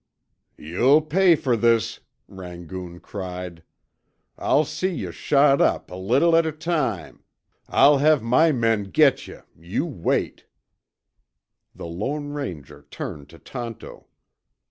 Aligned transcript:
"You'll 0.57 1.03
pay 1.03 1.35
fer 1.35 1.55
this," 1.55 1.99
Rangoon 2.27 3.01
cried. 3.01 3.61
"I'll 4.35 4.65
see 4.65 4.89
yuh 4.91 5.11
shot 5.11 5.61
up, 5.61 5.91
a 5.91 5.95
little 5.95 6.35
at 6.35 6.43
a 6.47 6.51
time 6.51 7.23
I'll 7.69 7.99
have 7.99 8.23
my 8.23 8.51
men 8.51 8.85
git 8.85 9.27
yuh, 9.27 9.43
you 9.55 9.85
wait." 9.85 10.47
The 11.75 11.85
Lone 11.85 12.29
Ranger 12.31 12.87
turned 12.89 13.29
to 13.29 13.37
Tonto. 13.37 14.05